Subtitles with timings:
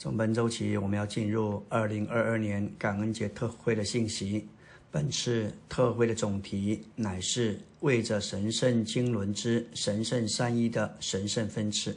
[0.00, 4.48] 从本周起，我们要进入二零二二年感恩节特会的信息。
[4.90, 11.94] 本次特会的总题乃是为着神圣经纶之神圣三一的神圣分赐。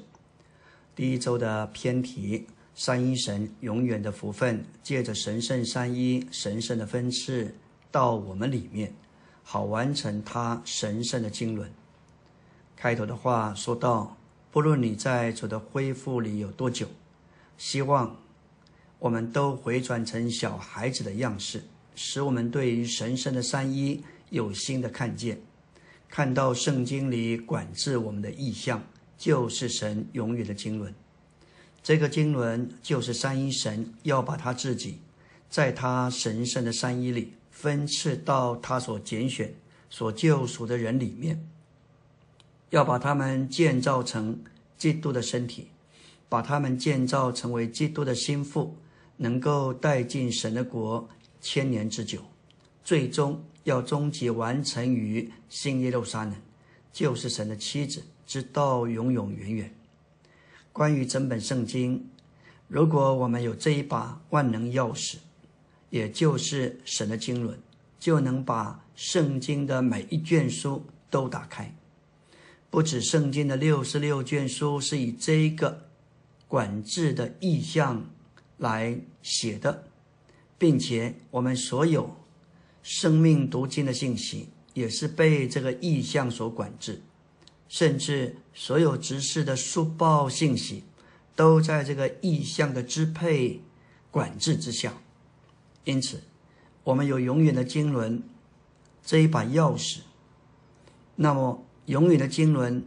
[0.94, 2.46] 第一周的偏题：
[2.76, 7.56] 三一神永远的福分，借着神圣三一神圣的分赐
[7.90, 8.94] 到我们里面，
[9.44, 11.72] 好完成他神圣的经纶。
[12.76, 14.18] 开头的话说到：
[14.52, 16.86] 不论你在主的恢复里有多久。
[17.58, 18.16] 希望
[19.00, 21.64] 我们都回转成小孩子的样式，
[21.96, 25.42] 使我们对于神圣的三一有新的看见，
[26.10, 28.84] 看到圣经里管制我们的意象，
[29.18, 30.94] 就是神永远的经纶。
[31.82, 35.00] 这个经纶就是三一神要把他自己
[35.50, 39.54] 在他神圣的三一里分赐到他所拣选、
[39.90, 41.46] 所救赎的人里面，
[42.70, 44.42] 要把他们建造成
[44.78, 45.68] 基督的身体。
[46.34, 48.76] 把他们建造成为基督的心腹，
[49.18, 51.08] 能够带进神的国
[51.40, 52.22] 千年之久，
[52.84, 56.34] 最终要终极完成于新耶路撒冷，
[56.92, 59.72] 就是神的妻子，直到永永远远。
[60.72, 62.04] 关于整本圣经，
[62.68, 65.18] 如果我们有这一把万能钥匙，
[65.92, 67.60] 也就是神的经纶，
[68.00, 71.76] 就能把圣经的每一卷书都打开。
[72.72, 75.93] 不止圣经的六十六卷书是以这一个。
[76.54, 78.12] 管制的意象
[78.58, 79.88] 来写的，
[80.56, 82.16] 并且我们所有
[82.84, 87.02] 生命读经的信息也是被这个意象所管制，
[87.68, 90.84] 甚至所有执事的书报信息
[91.36, 93.60] 都在这个意象的支配
[94.12, 94.94] 管制之下。
[95.86, 96.22] 因此，
[96.84, 98.22] 我们有永远的经纶
[99.04, 100.02] 这一把钥匙。
[101.16, 102.84] 那么，永远的经纶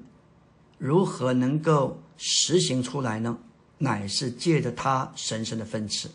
[0.78, 3.40] 如何能够实行出来呢？
[3.78, 6.10] 乃是借着他神圣的分赐，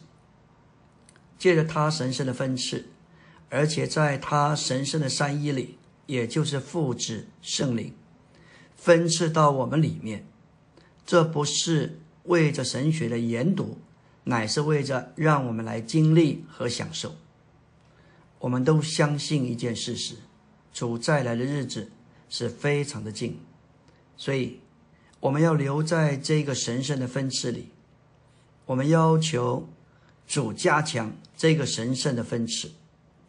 [1.38, 2.88] 借着他神圣的分赐，
[3.50, 7.94] 而且在他神圣的三一里，也就是父子圣灵
[8.76, 10.26] 分赐到我们里面。
[11.06, 13.78] 这不是为着神学的研读，
[14.24, 17.14] 乃是为着让我们来经历和享受。
[18.40, 20.16] 我们都相信一件事实：
[20.74, 21.92] 主再来的日子
[22.28, 23.40] 是非常的近，
[24.18, 24.61] 所以。
[25.22, 27.70] 我们要留在这个神圣的分次里，
[28.66, 29.70] 我们要求
[30.28, 32.72] 主加强这个神圣的分次，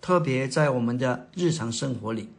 [0.00, 2.30] 特别在我们的日常生活里，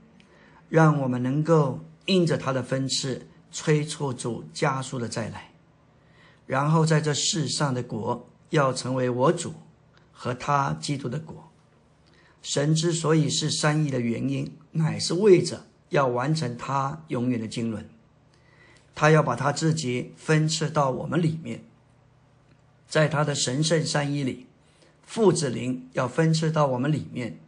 [0.69, 5.51] 让我们能够应着他的分次，催促主加速的再来，
[6.47, 9.53] 然后在这世上的国要成为我主
[10.11, 11.51] 和他基督的国。
[12.41, 17.87] 神之所以是三亿的原因，乃是为着要完成他永远的经纶。
[18.95, 21.63] 他要把他自己分赐到我们里面，
[22.87, 24.45] 在他的神圣三一里，
[25.05, 27.39] 父子灵要分赐到我们里面，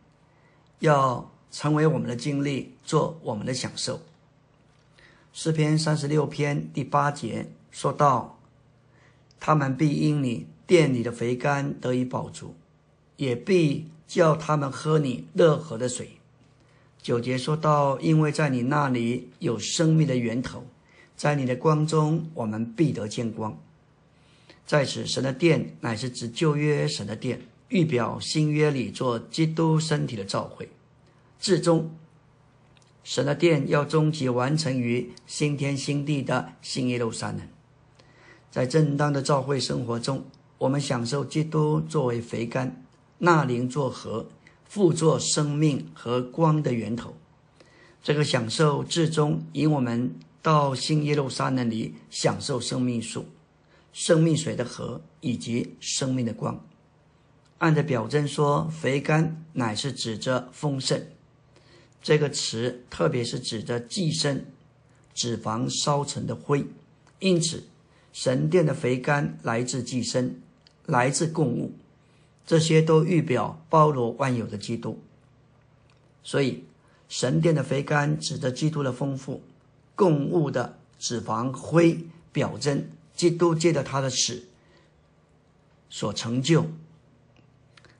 [0.79, 4.01] 要成为我们的经历，做我们的享受。
[5.31, 8.39] 诗篇三十六篇第八节说到
[9.39, 12.55] ：“他们必因你殿里的肥甘得以饱足，
[13.17, 16.17] 也必叫他们喝你乐河的水。”
[17.01, 20.65] 九节说到：“因为在你那里有生命的源头。”
[21.15, 23.57] 在你的光中，我们必得见光。
[24.65, 27.39] 在此，神的殿乃是指旧约神的殿，
[27.69, 30.67] 预表新约里做基督身体的召会。
[31.39, 31.89] 至终，
[33.03, 37.41] 神的殿要终极完成于新天新地的新耶路撒冷。
[38.51, 40.25] 在正当的召会生活中，
[40.57, 42.83] 我们享受基督作为肥甘，
[43.19, 44.27] 纳灵作河，
[44.65, 47.15] 复作生命和光的源头。
[48.03, 50.13] 这个享受至终引我们。
[50.45, 53.25] 到新耶路撒冷里享受生命树、
[53.91, 56.63] 生命水的河以及生命的光。
[57.57, 61.03] 按着表征说，肥甘乃是指着丰盛
[61.99, 64.45] 这个词，特别是指着寄生
[65.15, 66.63] 脂肪烧成的灰。
[67.17, 67.63] 因此，
[68.13, 70.39] 神殿的肥甘来自寄生，
[70.85, 71.73] 来自供物，
[72.45, 75.01] 这些都预表包罗万有的基督。
[76.21, 76.65] 所以，
[77.09, 79.41] 神殿的肥甘指着基督的丰富。
[79.95, 84.43] 供物的脂肪灰表征基督借着他的死
[85.89, 86.65] 所成就。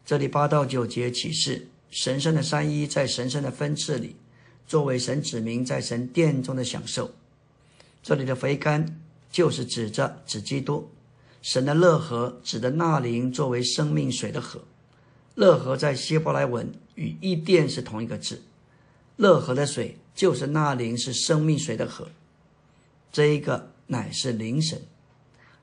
[0.05, 4.15] 这里八到九节启示神圣的三一在神圣的分次里，
[4.67, 7.11] 作为神指明在神殿中的享受。
[8.03, 8.99] 这里的肥甘
[9.31, 10.89] 就是指着指基督，
[11.41, 14.61] 神的乐河指的纳灵作为生命水的河。
[15.35, 18.43] 乐河在希伯来文与伊甸是同一个字，
[19.15, 19.97] 乐河的水。
[20.15, 22.09] 就是那灵是生命水的河，
[23.11, 24.81] 这一个乃是灵神，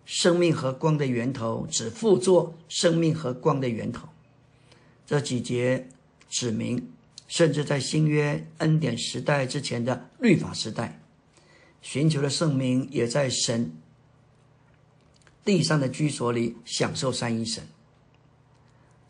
[0.05, 4.07] 生命和光的源头，只附作生命和光的源头。
[5.07, 5.89] 这几节
[6.29, 6.87] 指明，
[7.27, 11.01] 甚至在新约恩典时代之前的律法时代，
[11.81, 13.73] 寻求的圣名也在神
[15.45, 17.67] 地上的居所里享受三一神。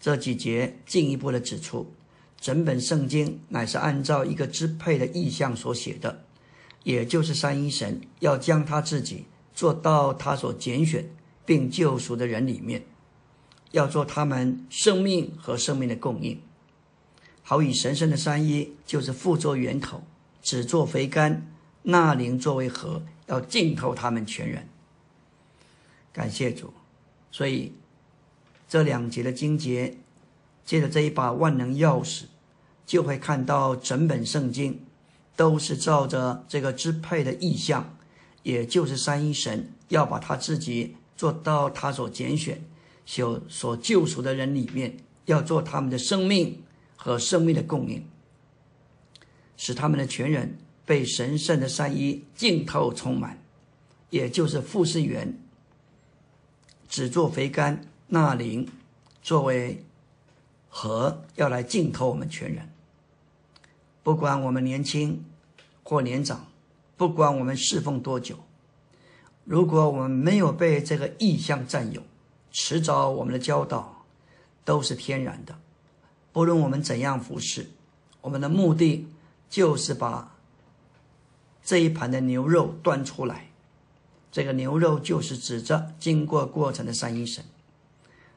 [0.01, 1.93] 这几节进一步的指出，
[2.43, 6.25] 整本圣经乃是按照一个支配的意象所写的，
[6.83, 11.09] 也就是三一神要将他自己做到他所拣选
[11.47, 12.85] 并救赎的人里面。
[13.71, 16.43] 要做他们生命和生命的供应，
[17.45, 20.03] 好以神圣的三一就是父作源头，
[20.43, 21.47] 子作肥甘，
[21.85, 24.69] 纳灵作为核，要浸透他们全人。
[26.13, 26.75] 感谢主，
[27.31, 27.73] 所以
[28.69, 29.97] 这两节的经节，
[30.67, 32.25] 借着这一把万能钥匙，
[32.93, 34.79] 就会看到整本圣经
[35.35, 37.97] 都是照着这个支配的意象，
[38.43, 42.63] 也就是三一神要把他自己做到他所拣选。
[43.07, 46.63] 所所救赎的人里面，要做他们的生命
[46.95, 48.07] 和生命的供应，
[49.57, 53.43] 使他们的全人被神圣的善意浸透充满，
[54.11, 55.35] 也就是富士园
[56.91, 58.69] 只做肥甘纳灵
[59.23, 59.83] 作为
[60.69, 62.69] 和，要来浸透我们全人。
[64.03, 65.25] 不管我们年轻
[65.83, 66.47] 或年长，
[66.97, 68.37] 不管我们侍奉多久，
[69.45, 72.03] 如果我们没有被这个意象占有，
[72.51, 74.05] 迟早，我们的教导
[74.65, 75.59] 都是天然的。
[76.33, 77.71] 不论我们怎样服侍，
[78.23, 79.07] 我们的目的
[79.49, 80.37] 就是把
[81.63, 83.51] 这一盘的牛肉端出来。
[84.33, 87.45] 这个牛肉就是指着经过过程的三一神。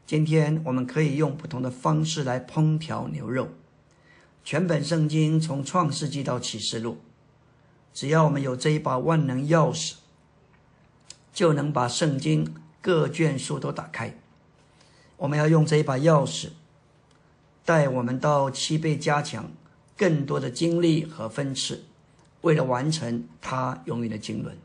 [0.05, 3.47] 今天我们可以用不同的方式来烹调牛肉。
[4.45, 6.99] 全本圣经从创世纪到启示录，
[7.93, 9.95] 只要我们有这一把万能钥匙，
[11.33, 12.55] 就能把圣经。
[12.79, 14.15] 各卷书都打开，
[15.17, 16.49] 我们要用这一把钥匙，
[17.65, 19.51] 带我们到七倍加强
[19.97, 21.85] 更多的精力和分次，
[22.41, 24.55] 为了完成他永远的经纶。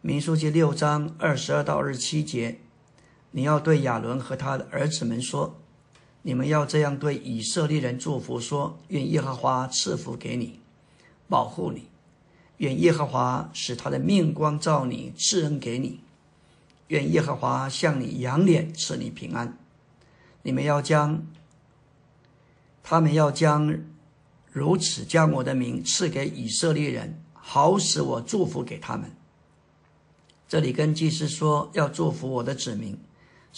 [0.00, 2.60] 民书记六章二十二到二十七节，
[3.32, 5.60] 你要对亚伦和他的儿子们说：
[6.26, 10.58] 你们要这样对以色列人祝福说：愿耶和华赐福给你，
[11.28, 11.82] 保护你；
[12.56, 16.00] 愿耶和华使他的面光照你，赐恩给你。
[16.88, 19.56] 愿耶和华向你扬脸，赐你平安。
[20.42, 21.24] 你们要将，
[22.82, 23.78] 他们要将
[24.50, 29.12] 如此将我的名赐给以色列人，好使我祝福给他们。
[30.48, 32.98] 这里跟祭司说要祝福我的子民，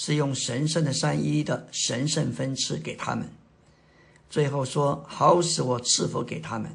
[0.00, 3.29] 是用神圣的三一的神圣分赐给他们。
[4.31, 6.71] 最后说好使我赐福给他们，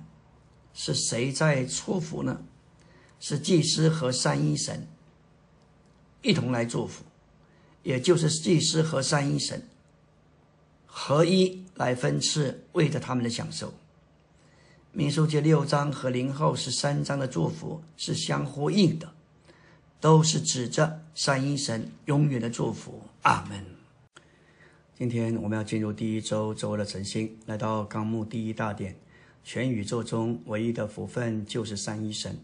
[0.74, 2.44] 是谁在祝福呢？
[3.22, 4.86] 是祭司和三一神。
[6.22, 7.06] 一同来祝福，
[7.82, 9.66] 也就是祭司和三一神
[10.86, 13.74] 合一来分赐，为着他们的享受。
[14.92, 19.14] 民数记六章和零后十三章的祝福是相呼应的，
[20.04, 23.04] 都是指着三一神永远的祝福。
[23.22, 23.66] 阿门。
[24.98, 28.98] 今天我们要进入第一周周的晨星，来到纲目第一大点，
[29.46, 32.38] 全宇宙中唯一的福分就是三一神。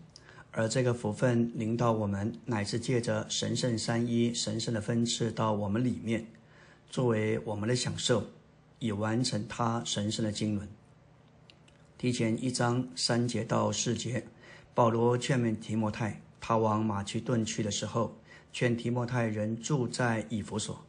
[0.51, 6.27] 而这个福分临到我们，乃是借着神圣三一神圣的分赐到我们里面，
[6.89, 8.23] 作为我们的享受，
[8.79, 10.65] 以完成他神圣的经纶。
[11.97, 14.25] 提前一章三节到四节，
[14.73, 18.15] 保罗劝勉提摩太，他往马其顿去的时候，
[18.51, 20.83] 劝提摩太人住在以弗所，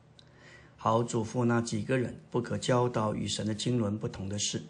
[0.76, 4.62] 好嘱咐那几个人不可教导与神的经纶不同的事。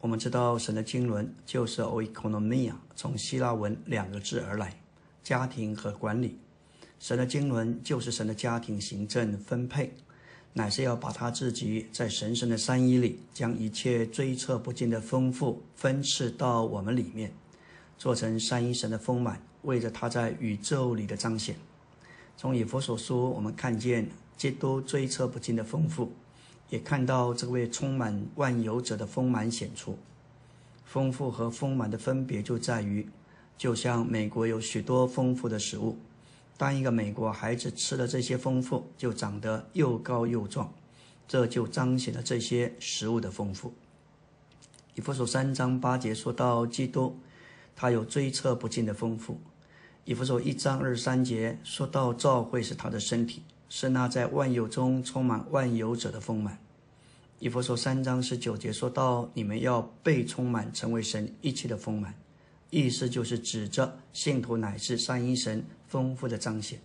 [0.00, 4.78] 我们知道神的经纶就是 oikonomia，从希腊文两个字而来，
[5.22, 6.38] 家庭和管理。
[7.00, 9.92] 神的经纶就是神的家庭行政分配，
[10.52, 17.32] 乃是要把他自己在神圣的三一里，将一切追测不尽的丰富分赐到我们里面，
[17.98, 21.56] 做成三一神的丰满，为着他在宇宙里的彰显。
[22.36, 26.12] 从以佛所说，我们看见基督追测不尽的丰富。
[26.70, 29.96] 也看到这位充满万有者的丰满显出，
[30.84, 33.06] 丰富和丰满的分别就在于，
[33.56, 35.96] 就像美国有许多丰富的食物，
[36.56, 40.72] 当一个美国孩子吃了这些丰富，就长得又高又壮，
[41.28, 43.72] 这就彰显了这些食物的丰富。
[44.94, 47.16] 以弗所三章八节说到基督，
[47.76, 49.38] 他有追测不尽的丰富。
[50.04, 53.42] 以弗所一章二十三节说到教会是他的身体。
[53.70, 56.56] 是那在万有中充满万有者的丰满。
[57.40, 62.14] 以弗所三章十九节说到：“你们要被充满，成为神一切的丰满。”
[62.70, 66.78] 意思就是指着信徒乃是三一神丰富的彰显。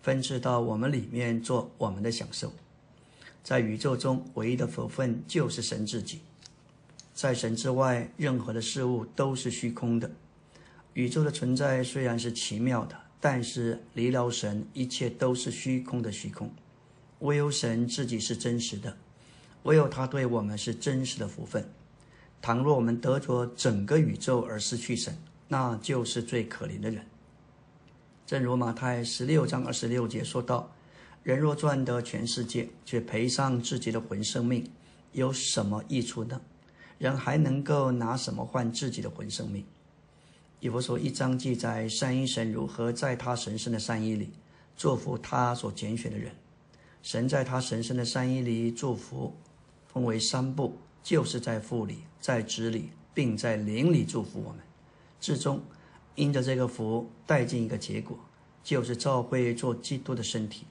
[0.00, 2.50] 分赐到我们里面做我们的享受。
[3.42, 6.20] 在宇宙中，唯一的福分就是神自己。
[7.12, 10.10] 在神之外，任何的事物都是虚空的。
[10.94, 16.50] 宇宙的存在虽然是奇妙的，但是离了神，一切都是虚空的虚空。
[17.20, 18.96] 唯有神自己是真实的，
[19.62, 21.64] 唯有他对我们是真实的福分。
[22.42, 25.16] 倘若我们得着整个宇宙而失去神，
[25.48, 27.06] 那就是最可怜的人。
[28.26, 30.74] 正如马太十六章二十六节说道
[31.22, 34.68] ：“人若赚得全世界，却赔上自己的魂生命，
[35.12, 36.40] 有什么益处呢？”
[36.98, 39.64] 人还能够拿什么换自己的魂生命？
[40.62, 44.30] 以弗所一章记载，善因神如何在他神圣的善意里
[44.76, 46.30] 祝福他所拣选的人。
[47.02, 49.34] 神在他神圣的善意里祝福，
[49.92, 54.60] 分为三步，就是在父里、在子里，并在灵里祝福我们。
[55.18, 55.60] 至终，
[56.14, 58.16] 因着这个福带进一个结果，
[58.62, 60.64] 就是召会做基督的身体，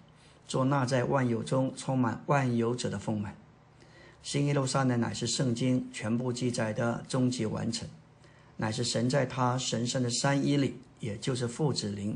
[0.48, 3.36] 做那在万有中充满万有者的丰满。
[4.24, 7.90] 新耶路撒冷乃是圣经全部记载的终极完成，
[8.62, 12.16] 乃是神在他神圣的三一里，也就是父子灵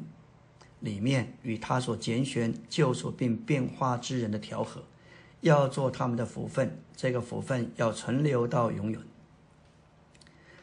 [0.80, 4.84] 里面与他所拣选救赎并变化之人的调和，
[5.42, 9.02] 要做他们的福分，这个福分要存留到永远。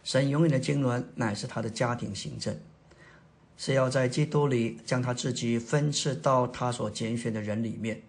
[0.04, 2.56] 神永远的经纶乃是他的家庭行政，
[3.56, 8.00] 是要在基督里将他自己分赐到他所拣选的人里面。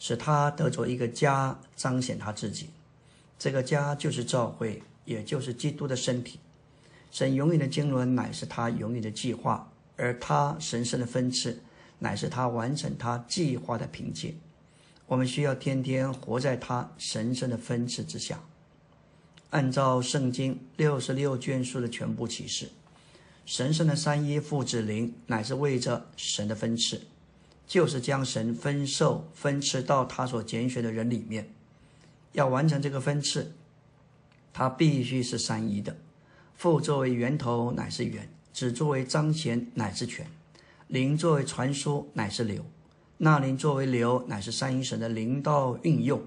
[0.00, 2.70] 使他得着一个家，彰显他自己。
[3.38, 6.40] 这个家就是教会，也就是基督的身体。
[7.14, 11.62] 神永远的经纶乃是他永远的计划，而他神圣的分赐
[12.00, 14.34] 乃是他完成他计划的凭借。
[15.06, 18.42] 我们需要天天活在他神圣的分赐之下，
[19.50, 22.68] 按照圣经六十六卷书的全部启示，
[23.46, 27.00] 神圣的三一父子灵乃是为着神的分赐。
[27.64, 31.48] 就是将神分授分赐到他所拣选的人里面，
[32.32, 33.52] 要完成这个分赐，
[34.52, 35.96] 他必须是三一的。
[36.56, 40.26] 父作为源头乃是源，子作为彰显乃是泉，
[40.88, 42.64] 灵作为传输乃是流，
[43.18, 46.22] 那灵作为流乃是三一神的灵道运用，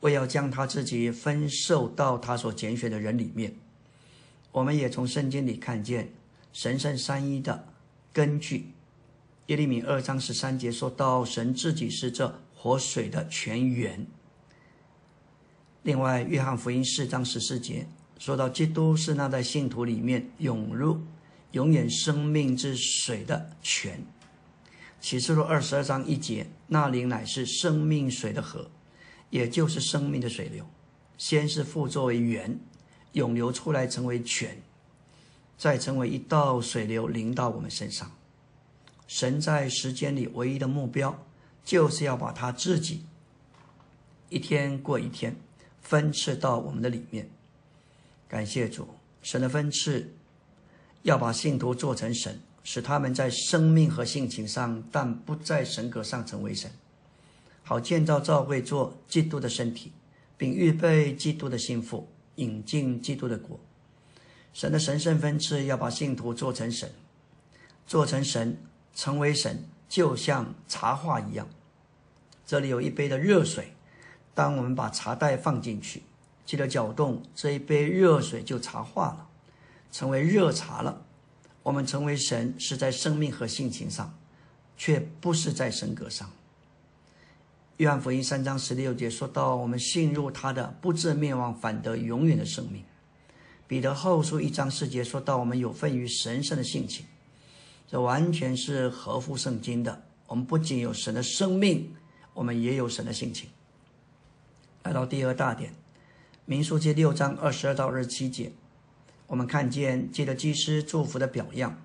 [0.00, 3.54] 为要将他自己分授到他所拣选的人里面。
[4.52, 6.12] 我们也从圣经里看见
[6.52, 7.66] 神圣三一的
[8.12, 8.72] 根据。
[9.48, 14.06] 耶利米二章十三节说到，神自己是这活水的泉源。
[15.82, 17.86] 另外，约翰福音四章十四节
[18.18, 21.00] 说到，基督是那在信徒里面涌入
[21.52, 24.04] 永远生命之水的泉。
[25.00, 28.70] 启示录二十二章一节，那灵乃是生命水的河，
[29.28, 30.66] 也就是生命的水流。
[31.18, 32.58] 先是复作为源，
[33.12, 34.62] 涌流出来成为泉，
[35.58, 38.10] 再成为一道水流淋到我们身上。
[39.06, 41.26] 神在时间里唯一的目标，
[41.62, 43.04] 就是要把他自己
[44.30, 45.36] 一天过一天
[45.82, 47.28] 分赐到我们的里面。
[48.34, 48.88] 感谢主，
[49.22, 50.12] 神的分赐
[51.02, 56.68] 要把信徒做成神，使他们在生命和性情上，但不在神格上成为神，
[57.62, 59.92] 好建造教会做基督的身体，
[60.36, 63.60] 并预备基督的心腹，引进基督的国。
[64.52, 66.90] 神的神圣分赐要把信徒做成神，
[67.86, 68.58] 做成神。
[68.96, 71.48] 成为神，就像茶话一样。
[72.44, 73.74] 这里有一杯的热水，
[74.34, 76.02] 当我们把茶袋放进去，
[76.46, 79.28] 记得搅动，这一杯热水就茶化了，
[79.90, 81.02] 成为热茶了。
[81.62, 84.14] 我们成为神，是在生命和性情上，
[84.76, 86.30] 却不是在神格上。
[87.78, 92.84] 约翰福音三章十六节说到：“我们信入他的，不至灭亡，反得永远的生命。”
[93.66, 97.06] 彼得后书一章四节说到：“我们有份于神圣的性情。”
[97.88, 100.02] 这完全是合乎圣经的。
[100.26, 101.94] 我们不仅有神的生命，
[102.32, 103.48] 我们也有神的性情。
[104.82, 105.70] 来到第二大点，
[106.46, 108.52] 《民数记》六章二十二到二十七节，
[109.26, 111.82] 我们看见借着祭司祝福的表样。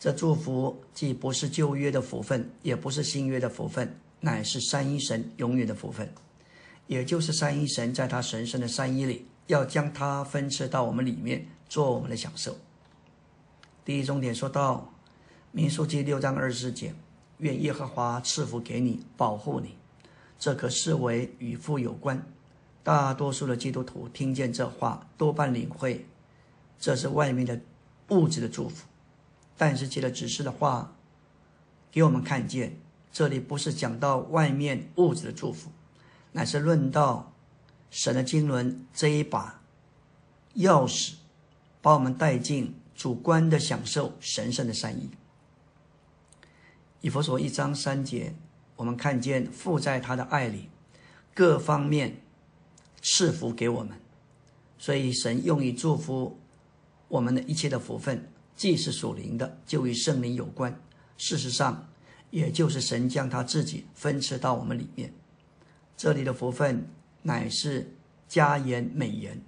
[0.00, 6.10] 这祝福既不是旧约的福分，也不是新约的福分，乃是三一神永远的福分。
[6.86, 12.56] 也就是三一神在他神圣的三一里，要将它分赐到我们里面，做我们的享受。
[13.84, 14.94] 第一重点说到。
[15.50, 16.94] 民数记六章二十节，
[17.38, 19.76] 愿耶和华赐福给你，保护你。
[20.38, 22.22] 这可视为与父有关。
[22.88, 26.06] 大多数的基督徒听见这话，多半领会
[26.78, 27.60] 这是外面的
[28.08, 28.86] 物质的祝福。
[29.58, 30.96] 但是记得指示的话，
[31.90, 32.78] 给我们看见，
[33.12, 35.70] 这里不是讲到外面物质的祝福，
[36.32, 37.34] 乃是论到
[37.90, 39.60] 神的经纶这一把
[40.56, 41.16] 钥匙，
[41.82, 45.10] 把我们带进主观的享受神圣的善意。
[47.02, 48.34] 以佛所一章三节，
[48.76, 50.70] 我们看见附在他的爱里
[51.34, 52.22] 各方面
[53.10, 53.98] 赐福给我们，
[54.78, 56.38] 所以神用以祝福
[57.08, 60.78] 我们的一切的福分，既是属灵的，就与圣灵有关。
[61.16, 61.88] 事实上，
[62.30, 65.12] 也就是神将他自己分赐到我们里面。
[65.96, 66.86] 这里的福分
[67.22, 67.90] 乃是
[68.28, 69.42] 佳言美言，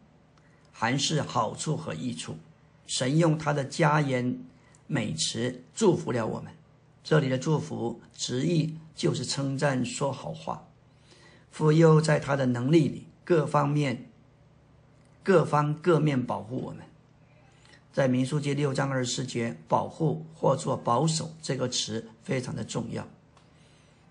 [0.72, 2.34] 含是好处和益处。
[2.86, 4.42] 神用他的佳言
[4.86, 6.50] 美词祝福了我们。
[7.04, 10.66] 这里的祝福直译就是称赞、说好话。
[11.50, 14.10] 父又在他的能力里各方面、
[15.22, 16.80] 各方各面保护我们。
[17.92, 23.06] 在民数记六章二十四节，“保护”或做“保守”这个词非常的重要。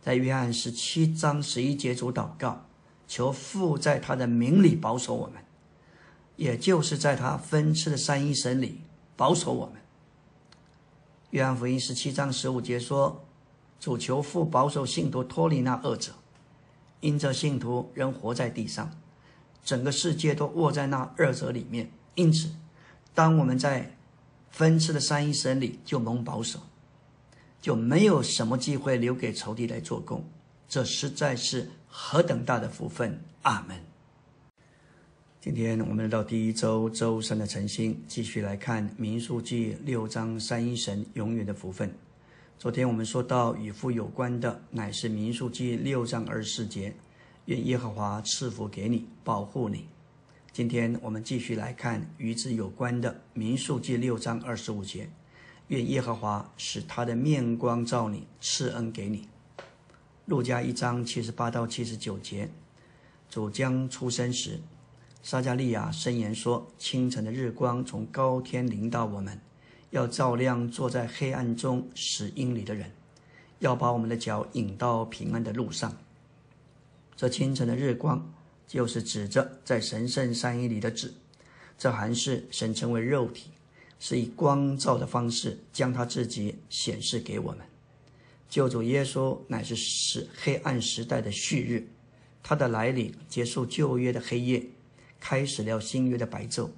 [0.02, 2.66] 在约翰十七章十一节，主祷告，
[3.08, 5.42] 求父在他的名里保守我们，
[6.36, 8.82] 也就是在他分赐的三一神里
[9.16, 9.76] 保守我们。
[11.32, 13.24] 约翰福音十七章十五节说
[13.80, 16.14] ：“主求父保守信徒脱离那恶者，
[17.02, 18.92] 因这信徒仍活在地上，
[19.64, 21.92] 整个世界都握在那二者里面。
[22.16, 22.50] 因此，
[23.14, 23.96] 当我们在
[24.50, 26.60] 分赐的三一神里就蒙保守，
[27.62, 30.24] 就没有什么机会留给仇敌来做工。
[30.68, 33.22] 这实在是何等大的福分！
[33.44, 33.78] 阿门。”
[35.42, 41.94] 今天我们来到第一周周三的晨星，继续来看民数记六章三一神永远的福分。
[42.60, 46.94] 昨天我们说到与父有关的，乃是民数记六章二十四节，
[47.46, 49.88] 愿耶和华赐福给你，保护你。
[50.52, 55.10] 今天我们继续来看与子有关的民数记六章二十五节，
[55.70, 59.30] 愿耶和华使他的面光照你，赐恩给你。
[60.26, 62.50] 路加一章七十八到七十九节，
[63.30, 64.60] 主将出生时。
[65.24, 69.40] 撒加利亚申言说：“清晨的日光从高天临到我们，
[69.92, 72.92] 要照亮坐在黑暗中十英里的人，
[73.60, 75.96] 要把我们的脚引到平安的路上。”
[77.16, 78.32] 这清晨的日光，
[78.68, 81.14] 就是指着在神圣山一里的子。
[81.78, 83.52] 这还是神称为肉体，
[84.00, 87.60] 是以光照的方式将他自己显示给我们。
[88.50, 91.88] 救主耶稣乃是使黑暗时代的旭日，
[92.42, 94.66] 他的来临结束旧约的黑夜。
[95.22, 96.70] 开始了新约的白昼，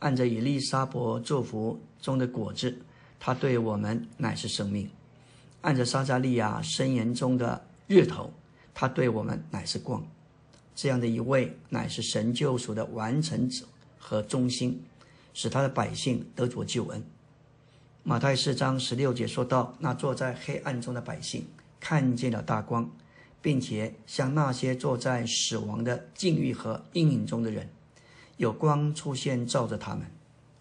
[0.00, 2.78] 按着以利沙伯祝福中的果子，
[3.18, 4.86] 他对我们乃是生命；
[5.62, 8.32] 按着撒加利亚申言中的日头，
[8.72, 10.06] 他对我们乃是光。
[10.74, 13.64] 这样的一位乃是神救赎的完成者
[13.98, 14.80] 和中心，
[15.34, 17.04] 使他的百姓得着救恩。
[18.04, 21.44] 马太四章十六节说到：“那坐在黑暗中的百姓
[21.80, 22.88] 看见了大光，
[23.42, 27.68] 并且像那些坐在死亡的境遇和阴影中的人。”
[28.38, 30.06] 有光出现，照着他们。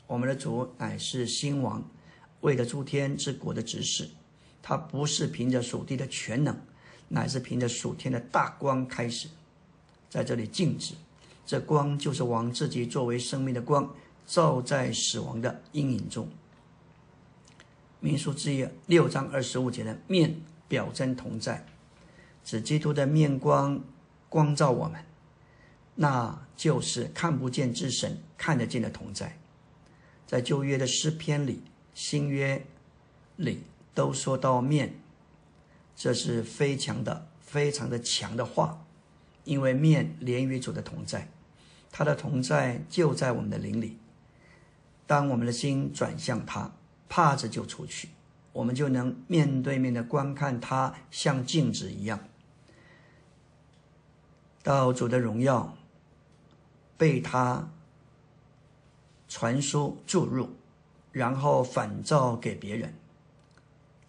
[0.08, 1.84] 我们的主乃是新王，
[2.42, 4.10] 为了诸天之国的指示。
[4.62, 6.60] 他不是凭着属地的全能，
[7.08, 9.30] 乃是凭着属天的大光开始，
[10.10, 10.94] 在这里静止。
[11.46, 13.90] 这光就是王自己作为生命的光，
[14.26, 16.28] 照在死亡的阴影中。
[18.00, 21.66] 民书之夜六章二十五节的面表征同在，
[22.44, 23.80] 指基督的面光
[24.28, 25.07] 光照我们。
[26.00, 29.36] 那就是看不见之神看得见的同在，
[30.28, 31.64] 在旧约的诗篇里、
[31.96, 32.64] 新约
[33.36, 33.64] 里
[33.96, 34.94] 都说到面，
[35.96, 38.86] 这是非常的、非常的强的话，
[39.44, 41.28] 因为面连于主的同在，
[41.92, 43.98] 他的同在就在我们的灵里。
[45.08, 46.72] 当我们的心转向他，
[47.10, 48.10] 怕着就出去，
[48.54, 52.20] 我们就能面对面的观看他，像镜子一样，
[54.62, 55.77] 到主的荣耀。
[56.98, 57.70] 被他
[59.28, 60.50] 传输注入，
[61.12, 62.94] 然后反照给别人。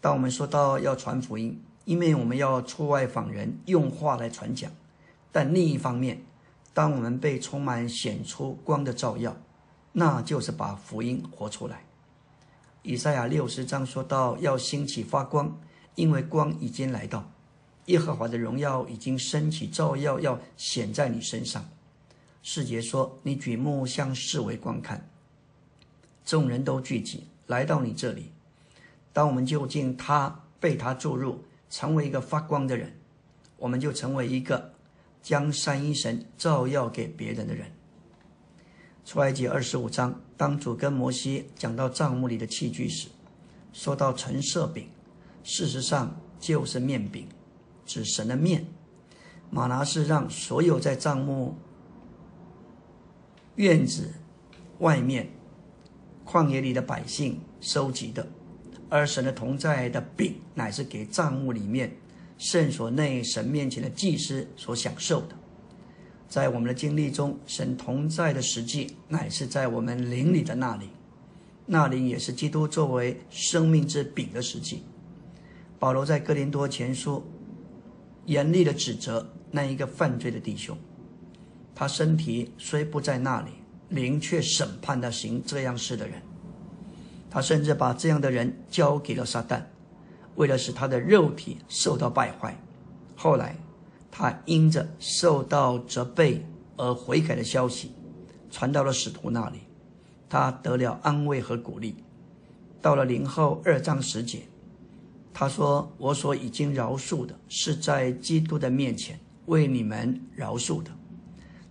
[0.00, 4.70] 当我们说到要传福音，因为我们要出外访人，用话来传讲；
[5.32, 6.22] 但另一方面，
[6.72, 9.36] 当我们被充满显出光的照耀，
[9.92, 11.84] 那就是把福音活出来。
[12.82, 15.60] 以赛亚六十章说到要兴起发光，
[15.96, 17.28] 因为光已经来到，
[17.86, 21.68] 耶和华的荣耀已经升起，照耀要显在你身上。
[22.50, 25.06] 世杰说：“你举目向四围观看，
[26.24, 28.32] 众人都聚集来到你这里。
[29.12, 32.96] 当我们就近他被他注入，成为一个发光的人，
[33.58, 34.72] 我们就成为一个
[35.22, 37.70] 将三一神照耀给别人的人。”
[39.04, 43.08] 出埃及二十五章，当主跟摩西讲到帐幕里的器具时，
[43.74, 44.88] 说到橙色饼，
[45.44, 47.28] 事实上就是面饼，
[47.84, 48.64] 指神的面。
[49.50, 51.54] 马拿是让所有在帐幕。
[53.58, 54.08] 院子
[54.78, 55.28] 外面，
[56.24, 58.24] 旷野里的百姓收集的，
[58.88, 61.92] 而神的同在的饼，乃是给帐幕里面
[62.36, 65.34] 圣所内神面前的祭司所享受的。
[66.28, 70.90] 在我们的经历中，神同在的实际乃是在我们灵里的那里，
[71.66, 74.84] 那里也是基督作为生命之饼的实际。
[75.80, 77.24] 保罗在哥林多前书
[78.26, 80.78] 严厉的指责那一个犯罪的弟兄，
[81.78, 83.52] 他身体虽不在那里，
[83.90, 86.20] 灵却审判他行这样事的人。
[87.30, 89.62] 他甚至把这样的人交给了撒旦，
[90.34, 92.60] 为了使他的肉体受到败坏。
[93.14, 93.56] 后来，
[94.10, 96.44] 他因着受到责备
[96.76, 97.92] 而悔改的消息
[98.50, 99.60] 传到了使徒那里，
[100.28, 101.94] 他得了安慰和鼓励。
[102.82, 104.40] 到了零后二章十节，
[105.32, 110.90] 他说：“我所已经饶恕的，是在基督的面前为你们饶恕的。”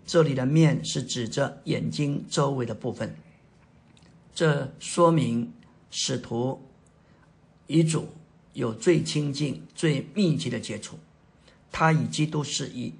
[0.07, 3.15] 这里的面是指着眼睛周围的部分。
[4.33, 5.53] 这说明
[5.91, 6.65] 使徒
[7.67, 8.07] 与主
[8.53, 10.97] 有最亲近、最密切的接触。
[11.69, 12.93] 他与基督是一，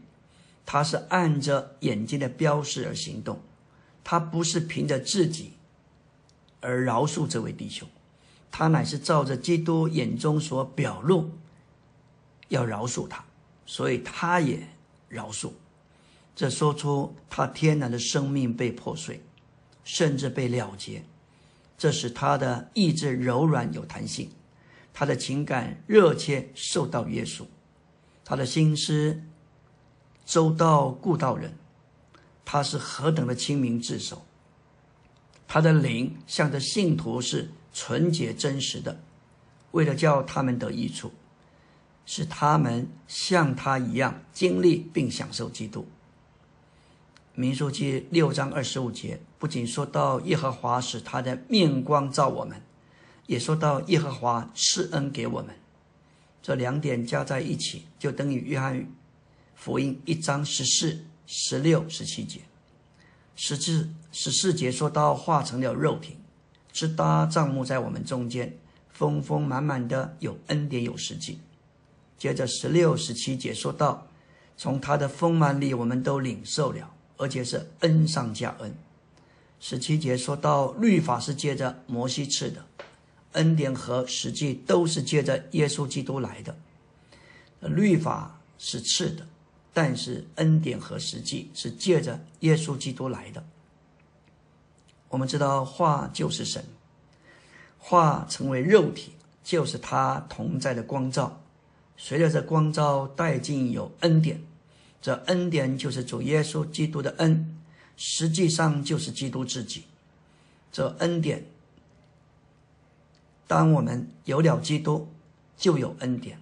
[0.66, 3.40] 他是按着眼睛的标示而行动，
[4.04, 5.54] 他不是凭着自己
[6.60, 7.88] 而饶恕这位弟兄，
[8.52, 11.32] 他乃是照着基督眼中所表露
[12.50, 13.24] 要饶恕他，
[13.66, 14.68] 所以他也
[15.08, 15.54] 饶恕。
[16.38, 19.24] 这说出他天然的生命被破碎，
[19.84, 21.04] 甚至被了结。
[21.80, 24.30] 这使他的意志柔软有弹性，
[24.94, 27.48] 他的情感热切受到约束，
[28.24, 29.20] 他的心思
[30.28, 31.58] 周到顾到人，
[32.46, 34.24] 他是何等的清明自守。
[35.48, 39.02] 他的灵向着信徒是纯洁真实的，
[39.72, 41.12] 为了叫他们得益处，
[42.06, 45.88] 使他们像他一样经历并享受基督。
[47.40, 52.60] 民数记六章二十五节不仅说到耶和华使他的面光照我们，
[53.28, 55.54] 也说到耶和华赐恩给我们。
[56.42, 58.92] 这两点加在一起，就等于约翰
[59.54, 62.40] 福音一章十四、十六、十七节。
[63.36, 66.18] 十至十四节说到化成了肉体，
[66.74, 68.58] 直搭帐幕在我们中间，
[68.90, 71.38] 丰丰满满的有恩典有实际。
[72.18, 74.08] 接着十六、十七节说到，
[74.58, 76.96] 从他的丰满里，我们都领受了。
[77.18, 78.74] 而且是恩上加恩。
[79.60, 82.64] 十七节说到律法是借着摩西赐的，
[83.34, 86.56] 恩典和实际都是借着耶稣基督来的。
[87.62, 89.28] 律法是赐的，
[89.74, 93.44] 但是恩典和实际是借着耶稣基督来的。
[95.10, 96.64] 我们知道话就是神，
[97.80, 101.42] 话成为肉体，就是他同在的光照。
[101.98, 104.40] 随着这光照带进有恩典。
[105.08, 107.58] 这恩典就是主耶稣基督的恩，
[107.96, 109.86] 实际上就是基督自己。
[110.70, 111.46] 这恩典，
[113.48, 115.08] 当我们有了基督，
[115.56, 116.38] 就有恩典。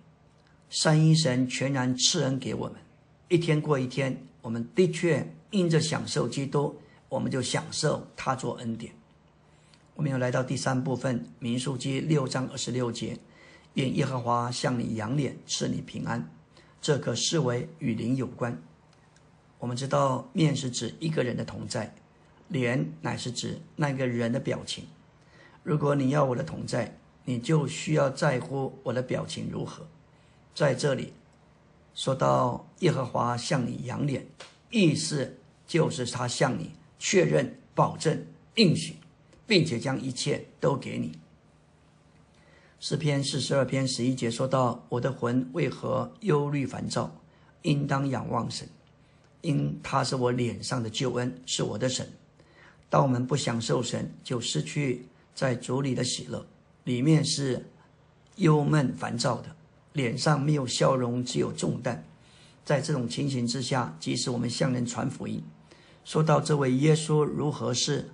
[0.72, 2.78] 三一神全然赐恩给我们，
[3.28, 6.76] 一天过一天，我们的确因着享受基督，
[7.08, 8.92] 我们就享受他做恩典。
[9.94, 13.16] 我们要来到第三部分，民数记六章二十六节：
[13.76, 16.28] 愿耶和华向你扬脸，赐你平安。
[16.86, 18.62] 这可视为与灵有关。
[19.58, 21.92] 我们知道，面是指一个人的同在，
[22.50, 24.86] 脸乃是指那个人的表情。
[25.64, 29.88] 如果你要我的同在，你就需要在乎我的表情如何。
[30.54, 31.12] 在这里
[31.96, 34.24] 说到耶和华向你扬脸，
[34.70, 38.98] 意思就是他向你确认、保证、应许，
[39.48, 41.18] 并且将一切都给你。
[42.88, 47.12] 诗篇四十二篇十一节说到：“我的魂为何忧虑烦躁？
[47.64, 48.70] 应当仰望神，
[49.42, 52.08] 因他是我脸上的救恩，是我的神。
[52.88, 56.46] 当我们不享受神，就失去在主里的喜乐，
[56.84, 57.66] 里面是
[58.36, 59.56] 忧闷烦躁的，
[59.94, 62.06] 脸上没有笑容，只有重担。
[62.64, 65.44] 在这种情形之下，即使我们向人传福音，
[66.04, 68.12] 说到这位耶稣如何是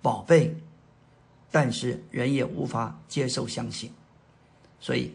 [0.00, 0.54] 宝贝，
[1.50, 3.90] 但是人也无法接受相信。”
[4.82, 5.12] 所以，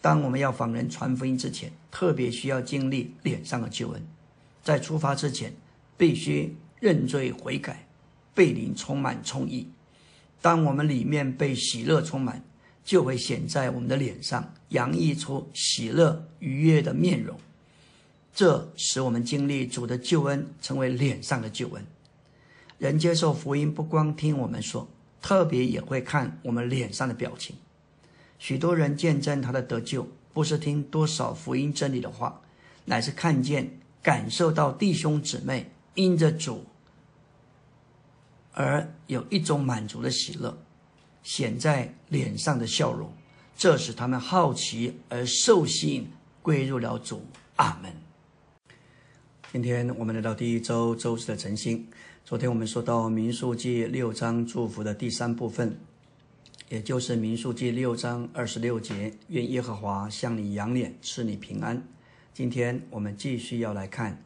[0.00, 4.00] 当我们要访人传福音之前，特别需要经历脸上的救恩。
[4.62, 5.52] 在出发之前，
[5.96, 7.88] 必须认罪悔改，
[8.32, 9.68] 被灵充满充溢。
[10.40, 12.44] 当我们里面被喜乐充满，
[12.84, 17.36] 就会显在我们的脸上，洋溢出喜乐愉悦的面容。
[18.32, 21.84] 这使我们经历主的救恩，成为脸上的救恩。
[22.78, 24.86] 人接受福音，不光听我们说，
[25.20, 27.56] 特别也会看我们脸上的表情。
[28.44, 32.42] 许多人见证他的得救，不是听多少福音真理的话，
[32.84, 36.62] 乃是看见、感受到弟兄姊妹因着主
[38.52, 40.54] 而有一种满足的喜乐，
[41.22, 43.10] 显在脸上的笑容，
[43.56, 46.06] 这使他们好奇而受吸引
[46.42, 47.24] 归入了主。
[47.56, 47.90] 阿门。
[49.52, 51.88] 今天我们来到第一周周四的晨星。
[52.26, 55.78] 昨天我们说到民数记六章祝福的第三部分，
[56.70, 61.86] 也就是民数记六章二十六节：愿耶和华向你扬脸，赐你平安。
[62.32, 64.24] 今天我们继续要来看，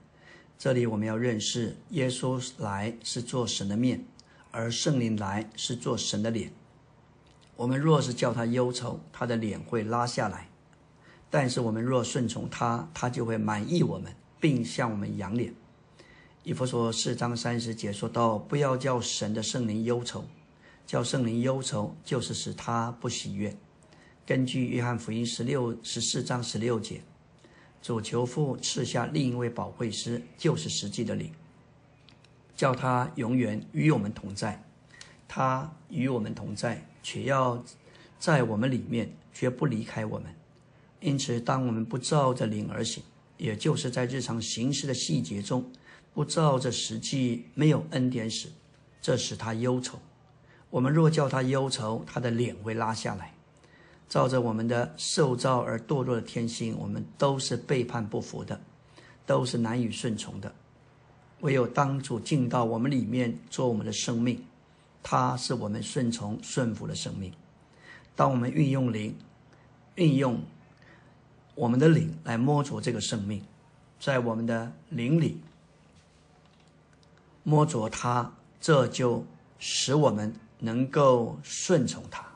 [0.57, 4.05] 这里我们要认识耶稣来是做神的面，
[4.53, 6.53] 而圣灵来是做神的脸。
[7.57, 10.49] 我们若是叫他忧愁，他的脸会拉下来；
[11.29, 15.53] 但是我们若顺从他，他就会满意我们，并向我们扬脸。
[16.45, 20.25] 以弗所四章三十节说到：“不要叫神的圣灵忧愁，
[20.89, 23.55] 叫圣灵忧愁，就是使他不喜悦。”
[24.25, 27.03] 根据约翰福音十六十四章十六节。
[27.81, 31.31] 主求父赐下另一位宝贵师，就是实际的灵，
[32.57, 34.65] 叫他永远与我们同在。
[35.29, 37.63] 他与我们同在，却要
[38.19, 40.35] 在我们里面，绝不离开我们。
[41.01, 43.03] 因此，当我们不照着灵而行，
[43.37, 45.71] 也就是在日常行事的细节中，
[46.13, 48.49] 不照着实际没有恩典时，
[49.01, 50.01] 这使他忧愁。
[50.71, 53.33] 我们若叫他忧愁，他的脸会拉下来。
[54.09, 58.59] 照着我们的受造而堕落的天性，我们都是背叛不服的，
[59.27, 60.51] 都是难以顺从的。
[61.41, 64.43] 唯有当主进到我们里面做我们的生命，
[65.03, 67.33] 他是我们顺从顺服的生命。
[68.17, 69.15] 当我们运用灵，
[69.97, 70.41] 运用
[71.55, 73.43] 我们的灵来摸着这个生命，
[74.01, 75.39] 在我们的灵里
[77.43, 79.23] 摸着它，这就
[79.59, 82.27] 使我们能够顺从他。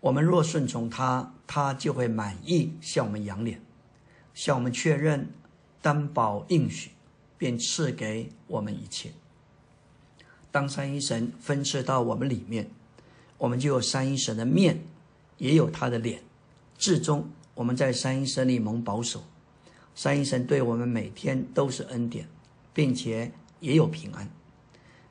[0.00, 3.60] 我们若顺从他，他就会满意，向我们扬脸，
[4.34, 5.30] 向我们确认
[5.80, 6.90] 担保应许，
[7.36, 9.12] 便赐给我们一切。
[10.50, 12.70] 当三一神分赐到我们里面，
[13.38, 14.84] 我们就有三一神的面，
[15.38, 16.22] 也有他的脸。
[16.78, 19.24] 至终，我们在三一神里蒙保守。
[19.94, 22.28] 三一神对我们每天都是恩典，
[22.72, 24.30] 并且也有平安。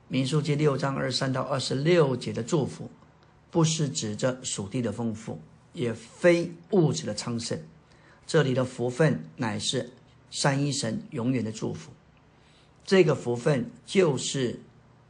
[0.08, 2.90] 民数记六章二十三到二十六节的祝福。
[3.48, 5.40] 不是指着属地的丰富，
[5.72, 7.58] 也非物质的昌盛。
[8.26, 9.88] 这里的福分乃是
[10.30, 11.90] 三一神永远的祝福。
[12.84, 14.60] 这个福分就是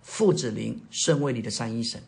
[0.00, 2.00] 父子灵圣位里的三一神，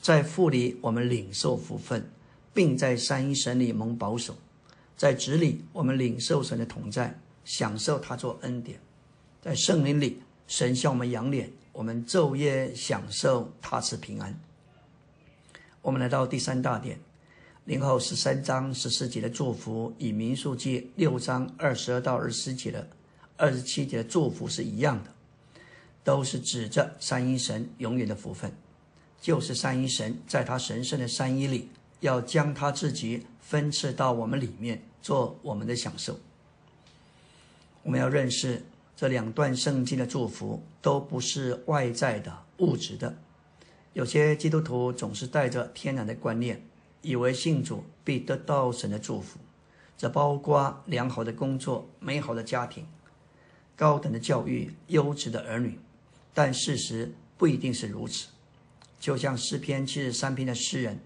[0.00, 2.10] 在父里我们领受福分，
[2.52, 4.32] 并在三一神里蒙保守；
[4.96, 8.78] 在子里我们领受神的同在，享受他做恩典；
[9.40, 14.38] 在圣灵里，神向我们扬脸，我们昼夜享受他赐平安。
[15.80, 16.98] 我们来到第三大点，
[17.64, 22.86] 零后十三章十四节的祝福，与民数记六章二十二到二十节的
[23.36, 25.10] 二十七节的祝福是一样的，
[26.04, 28.52] 都是指着三一神永远的福分，
[29.20, 36.20] 就是三一神在他神圣的三一里，要将他自己分赐到我们里面，做我们的享受。
[37.82, 38.62] 我们要认识
[39.02, 43.12] 这两段圣经的祝福，都不是外在的物质的。
[43.94, 46.64] 有些基督徒总是带着天然的观念，
[47.00, 49.40] 以为信主必得到神的祝福，
[49.98, 52.86] 这包括良好的工作、美好的家庭、
[53.74, 55.80] 高等的教育、优质的儿女。
[56.32, 58.28] 但事实不一定是如此。
[59.00, 61.00] 就像诗篇七十三篇的诗人，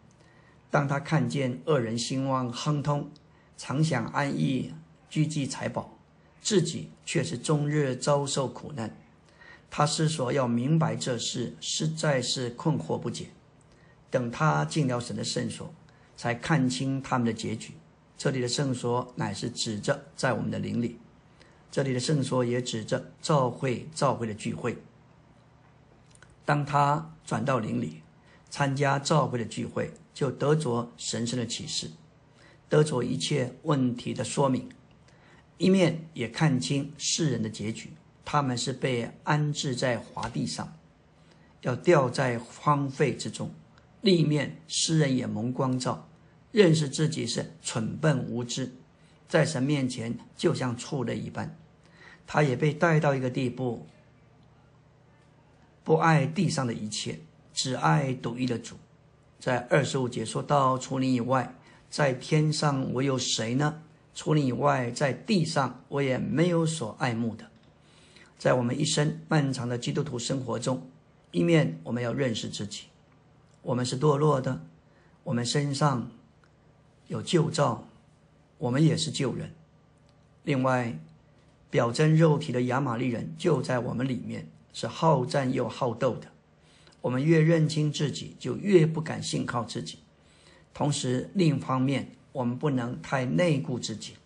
[0.70, 3.10] 当他看见恶人兴旺亨通，
[3.56, 4.74] 常享安逸、
[5.08, 5.95] 居积财宝，
[6.46, 8.96] 自己却是终日遭受苦难。
[9.68, 13.30] 他思索要明白这事，实在是困惑不解。
[14.12, 15.74] 等他进了神的圣所，
[16.16, 17.72] 才看清他们的结局。
[18.16, 21.00] 这里的圣所乃是指着在我们的灵里，
[21.68, 24.78] 这里的圣所也指着召会、召会的聚会。
[26.44, 28.02] 当他转到灵里，
[28.48, 31.90] 参加召会的聚会，就得着神圣的启示，
[32.68, 34.68] 得着一切问题的说明，
[35.58, 37.92] 一面也看清世人的结局。
[38.24, 40.76] 他们是被安置在华地上，
[41.62, 43.54] 要掉在荒废之中。
[44.00, 46.08] 另一面，诗人也蒙光照，
[46.50, 48.74] 认识自己是蠢笨无知，
[49.28, 51.56] 在神面前就像畜类一般。
[52.26, 53.86] 他也被带到一个地步，
[55.84, 57.20] 不爱地上的一切，
[57.54, 58.74] 只爱独一的主。
[59.38, 61.54] 在二十五节说到：“除你以外，
[61.88, 63.82] 在天上我有谁呢？
[64.16, 67.44] 除你以外，在地上我也没有所爱慕的。”
[68.38, 70.88] 在我们一生漫长的基督徒生活中，
[71.32, 72.84] 一面我们要认识自己，
[73.60, 74.62] 我们是堕落的，
[75.22, 76.10] 我们身上
[77.08, 77.86] 有旧照，
[78.56, 79.52] 我们也是旧人。
[80.44, 80.98] 另外，
[81.68, 86.28] 表征肉体的亚玛利人就在我们里面，是好战又好斗的。
[87.02, 89.98] 我们越认清自己，就越不敢信靠自己。
[90.72, 94.16] 同时，另一方面，我们不能太内顾自己。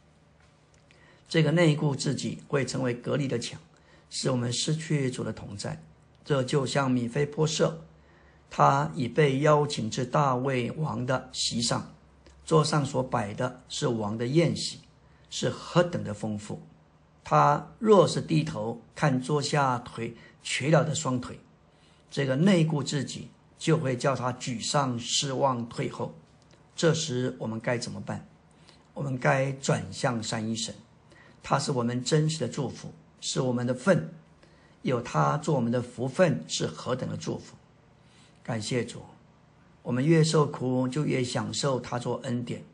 [1.29, 3.61] 这个内顾自己会成为隔离的墙，
[4.11, 5.81] 使我们失去主的同在。
[6.25, 7.85] 这就像米菲波设，
[8.51, 11.95] 他已被邀请至大卫王的席上，
[12.45, 14.81] 桌上所摆的是王的宴席，
[15.31, 16.61] 是何等的丰富！
[17.23, 21.39] 他若是低头看桌下腿瘸了的双腿，
[22.11, 26.13] 这个内顾自己就会叫他沮丧、失望、退后。
[26.81, 28.27] 这时我们该怎么办？
[28.95, 30.75] 我们该转向三一神，
[31.43, 32.91] 他是我们真实的祝福，
[33.21, 34.09] 是我们的份，
[34.81, 37.55] 有他做我们的福分是何等的祝福！
[38.43, 39.03] 感谢主，
[39.83, 42.65] 我们越受苦就越享受他做恩典，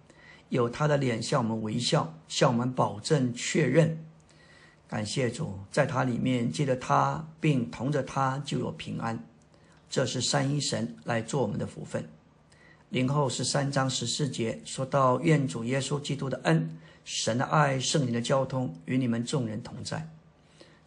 [0.50, 4.06] 有他的脸向我们微笑，向我们保证确认。
[4.86, 9.26] 感谢主，在他里面借着他，并同着他就有平安。
[9.90, 12.08] 这是三一神来做我们的福分。
[12.96, 20.08] 零后十三章十四节说到：愿主耶稣基督的恩、神的爱、圣灵的交通与你们众人同在。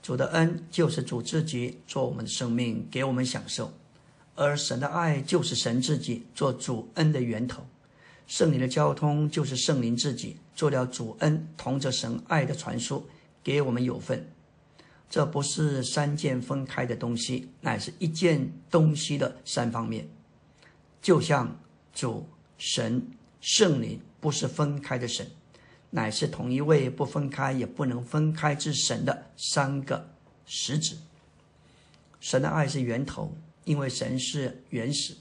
[0.02, 3.68] 主的恩就是主自己做我们的生命，给我们享受；
[4.34, 7.64] 而神的爱就是神自己做主恩的源头。
[8.26, 13.06] 圣灵的交通就是圣灵自己做了主恩，同着神爱的传输。
[13.44, 14.28] 给我们有份，
[15.12, 20.10] 这不是三件分开的东西，乃是一件东西的三方面。
[21.04, 21.56] 就像
[22.00, 22.26] 主、
[22.58, 23.06] 神、
[23.42, 25.30] 圣灵不是分开的神，
[25.90, 30.10] 乃是同一位不分开也不能分开之神的三个
[30.46, 30.96] 实质。
[32.22, 33.36] 神的爱是源头，
[33.66, 35.16] 因为神是原始；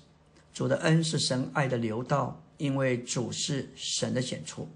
[0.54, 4.68] 主的恩是神爱的流道，因为主是神的显出。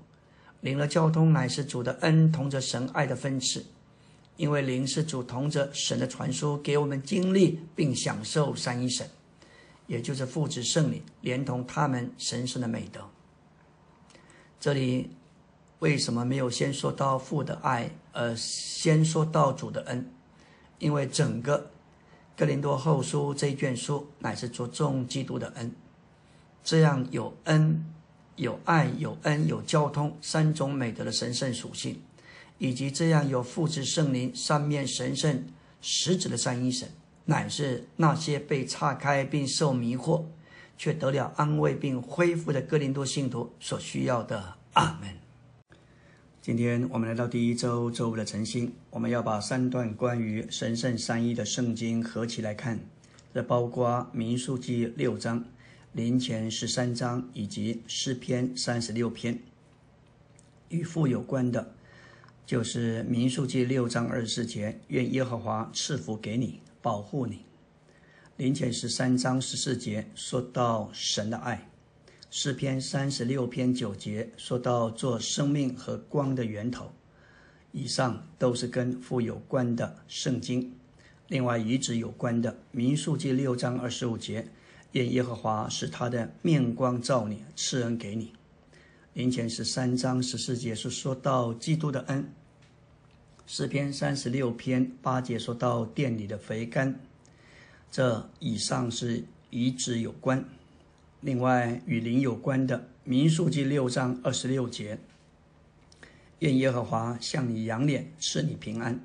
[0.61, 3.65] 灵的交通乃是主的恩同着神爱的分赐，
[4.37, 9.09] 因为灵是主同着神的传输，给我们经历并享受三一神，
[9.87, 13.01] 也就是父子圣灵连同他们神圣的美德。
[14.59, 15.11] 这里
[15.79, 20.11] 为什么没有先说到父的爱，而先说到主的恩？
[20.79, 21.71] 因为整个
[22.37, 25.73] 哥林多后书这一卷书乃是着重基督的恩，
[26.63, 27.85] 这样有恩。
[28.37, 32.01] 有爱、有恩、有交通三种美德的神圣属性，
[32.57, 35.45] 以及这样有父子圣灵三面神圣
[35.83, 36.91] 实质的三一神，
[37.25, 40.25] 乃是那些被岔开并受迷惑，
[40.77, 44.55] 却得了安慰并恢复的哥林多信徒所需要的。
[44.75, 45.11] 阿门。
[46.41, 52.81] 今天我们来到第一周周五的晨星，我们要把三段关于神圣三一的圣经合起来看，
[53.33, 55.45] 这包括民数记六章。
[55.93, 59.39] 临前十三章以及诗篇三十六篇，
[60.71, 61.75] 与父有关的，
[62.47, 67.47] 就是民数记六章二十四节，愿耶和华赐福给你，保护你。
[68.37, 71.71] 灵前十三章十四节说到神的爱，
[72.29, 76.93] 诗篇三十六篇九节说到做生命和光的源头。
[77.71, 80.75] 以上都是跟父有关的圣经。
[81.29, 84.47] 另外，与子有关的民数记六章二十五节。
[84.93, 88.35] 愿耶和华使他的面光照你，赐恩给你。
[89.15, 92.31] 灵前十三章十四节是说到基督的恩。
[93.55, 96.99] 诗篇三十六篇八节说到店里的肥甘。
[97.91, 100.43] 这以上是与子有关。
[101.21, 104.99] 另外与灵有关的民数记六章二十六节。
[106.39, 108.99] 愿耶和华向你扬脸，赐你平安。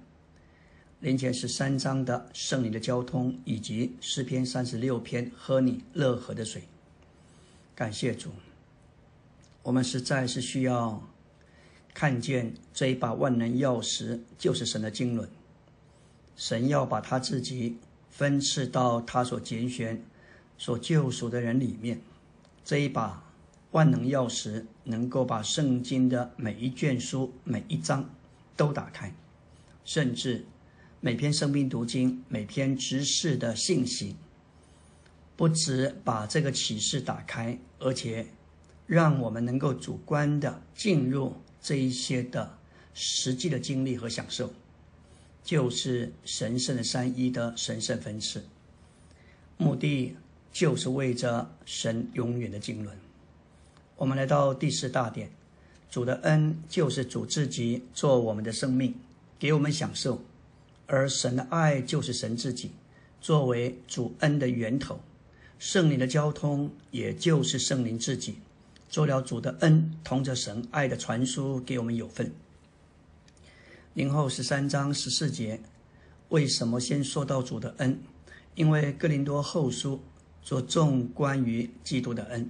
[1.01, 6.63] 灵前十三章的圣灵的交通，以及诗篇三十六篇喝你乐河的水。
[7.75, 8.29] 感谢主，
[9.63, 11.05] 我们实在是需要
[11.99, 15.27] 看见这一把万能钥匙，就是神的经纶。
[16.35, 17.75] 神要把他自己
[18.11, 19.99] 分赐到他所拣选、
[20.59, 21.99] 所救赎的人里面。
[22.63, 23.23] 这一把
[23.71, 28.07] 万能钥匙，能够把圣经的每一卷书、每一章
[28.55, 29.11] 都打开，
[29.83, 30.45] 甚至。
[30.99, 34.15] 每篇生命读经，每篇知识的信息，
[35.35, 38.27] 不止把这个启示打开，而且
[38.85, 42.57] 让我们能够主观的进入这一些的
[42.93, 44.53] 实际的经历和享受，
[45.43, 48.43] 就是神圣的三一的神圣分赐。
[49.57, 50.15] 目的
[50.51, 52.95] 就是为着神永远的经纶。
[53.95, 55.31] 我们来到第四大点，
[55.89, 58.93] 主的恩就是主自己做我们的生命，
[59.39, 60.23] 给我们享受。
[60.85, 62.71] 而神的爱就是神自己，
[63.19, 64.99] 作为主恩的源头，
[65.59, 68.35] 圣灵的交通也就是圣灵自己，
[68.89, 72.31] 做了主的恩，同着神爱的传输给我们有份。
[73.93, 75.59] 零后十三章十四节，
[76.29, 77.99] 为什么先说到主的恩？
[78.55, 80.01] 因为哥林多后书
[80.43, 82.49] 着重关于基督的恩。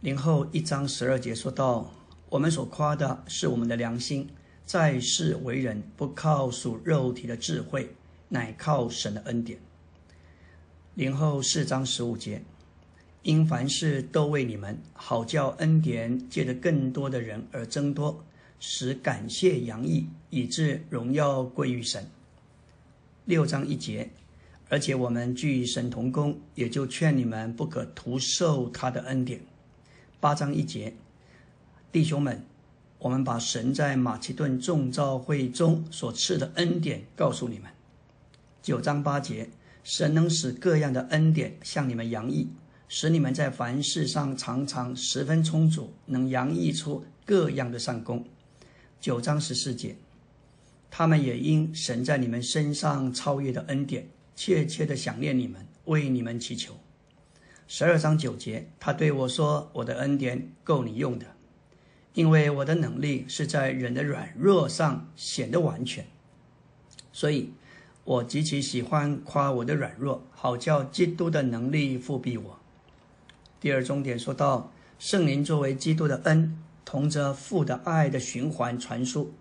[0.00, 1.92] 零后一章十二节说到，
[2.28, 4.28] 我们所夸的是我们的良心。
[4.64, 7.94] 在世为人，不靠属肉体的智慧，
[8.28, 9.60] 乃靠神的恩典。
[10.94, 12.42] 零后四章十五节，
[13.26, 18.24] 因凡事都为你们好，叫恩典借着更多的人而增多，
[18.60, 22.06] 使感谢洋溢，以致荣耀归于神。
[23.24, 24.08] 六章一节，
[24.68, 29.40] 而且我们据神同工，也就劝你们不可徒受他的恩典。
[30.20, 30.94] 八章一节，
[31.90, 32.40] 弟兄们。
[32.98, 37.68] 我们把神在马其顿众召会中所赐的恩典告诉你们。
[38.62, 39.50] 九章八节，
[39.82, 42.48] 神能使各样的恩典向你们洋溢，
[42.88, 48.24] 使你们在凡事上常常十分充足，能洋溢出各样的善功。
[49.00, 49.96] 九章十四节，
[50.90, 56.74] 他们也因神在你们身上超越的恩典，切切的想念你们，为你们祈求。
[57.68, 61.26] 十二章九节，他对我说：“我的恩典够你用的。”
[62.14, 66.06] 因为我的能力是在人的软弱上显得完全，
[67.12, 67.52] 所以
[68.04, 72.58] 我极其喜欢夸我的软弱，好叫基督的能力复庇我。
[73.66, 79.32] 第二重点说到，圣灵作为基督的恩，同着父的爱的循环传输，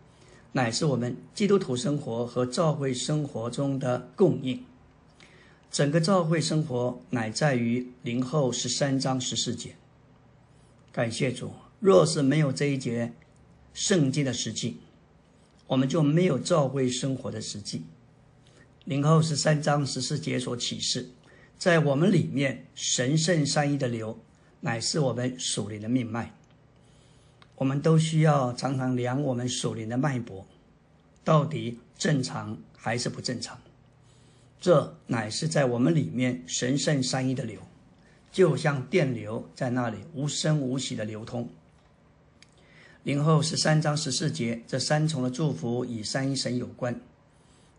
[0.53, 4.65] 乃是我们基督徒生活和教会生活中的供应。
[5.69, 9.75] 整个教会生活乃在于灵后十三章十四节。
[10.91, 11.51] 感谢主。
[11.79, 13.13] 若是没有这一节
[13.75, 14.77] 圣经的实际，
[15.67, 17.83] 我们就没有教会生活的实际。
[18.85, 21.09] 灵后十三章十四节所启示，
[21.57, 24.19] 在我们里面神圣善意的流，
[24.61, 26.33] 乃是我们属灵的命脉。
[27.55, 30.45] 我们都需要常常量我们属灵的脉搏，
[31.23, 33.57] 到底正常还是不正常？
[34.59, 37.61] 这乃是在我们里面神圣善意的流，
[38.31, 41.49] 就像电流在那里无声无息的流通。
[43.03, 46.99] 零后十三章十四节，这三重的祝福与三一神有关。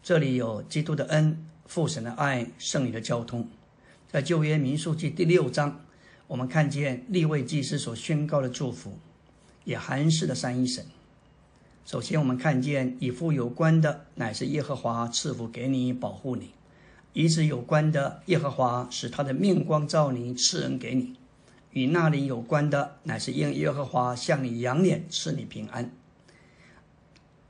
[0.03, 3.49] 这里有基督的恩、父神的爱、圣灵的交通。
[4.17, 5.85] 在旧约民数记第六章，
[6.27, 8.97] 我们看见立位祭司所宣告的祝福，
[9.65, 10.87] 也含示了三一神。
[11.85, 16.47] 首先，我们看见与父有关的，乃是耶和华赐福给你，保护你；
[17.13, 21.17] 与子有关的，耶和华使他的面光照你，赐恩给你。
[21.73, 25.93] 与那里有关的，乃是因耶和华向你扬脸，赐你平安。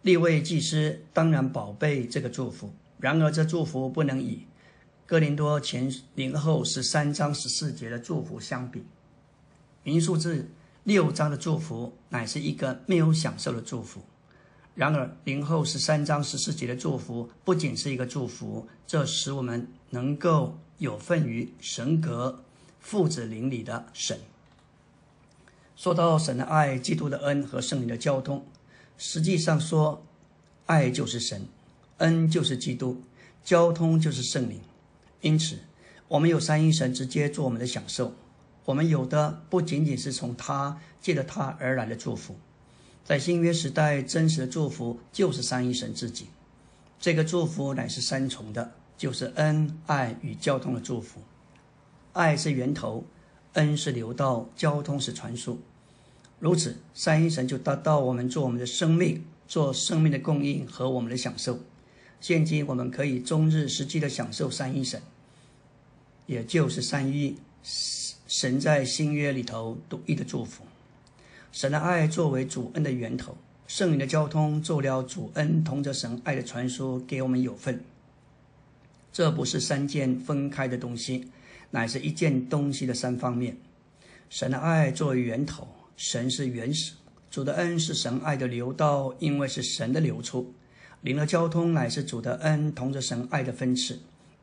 [0.02, 4.40] 立位祭司当然宝贝这个祝福，然而这祝福不能以
[5.06, 8.82] 哥林多前零后十三章十四节的祝福相比。
[9.84, 10.50] 民数字
[10.82, 14.00] 六章的祝福乃是一个没有享受的祝福，
[14.74, 22.42] 然而零后十三章十四节的祝福不仅是一个祝福，这使我们能够有份于神格。
[22.80, 24.16] 父子邻里的神，
[25.74, 28.46] 说到神的爱、基督的恩和圣灵的交通，
[28.96, 30.06] 实际上说，
[30.66, 31.48] 爱就是神，
[31.96, 33.02] 恩就是基督，
[33.44, 34.60] 交通就是圣灵。
[35.20, 35.58] 因此，
[36.08, 38.14] 我们有三一神直接做我们的享受。
[38.64, 42.36] 我们有的不仅仅是从他借着他而来的祝福，
[43.04, 46.26] 在新约时代，真实的祝福就是三一神自己。
[46.98, 51.20] 这个祝福乃是三重的，就是恩、爱与交通的祝福。
[52.12, 53.04] 爱是源头，
[53.52, 55.60] 恩是流道，交通是传输。
[56.40, 61.60] 如此，三一神就达到我们做我们的生命，做生命的供应和我们的享受。
[62.26, 65.00] 现今我们可以终日实际的享受三一神，
[66.26, 70.64] 也就是三一神在新约里头独一的祝福。
[71.52, 77.80] 神的爱作为主恩的源头，圣灵的交通做了主恩同着神爱的传输，给我们有份。
[79.12, 81.30] 这不是三件分开的东西。
[81.70, 83.56] 乃是一件东西的三方面。
[84.28, 86.94] 神的爱作为源头，神是原始；
[87.30, 90.52] 主的恩是神爱的流道，因为是神的流出。
[91.06, 94.00] 灵的交通乃是主的恩同着神爱的分赐，